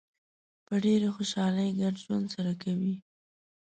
په 0.65 0.73
ډېرې 0.83 1.07
خوشحالۍ 1.15 1.69
ګډ 1.79 1.95
ژوند 2.03 2.25
سره 2.35 2.51
کوي. 2.63 2.95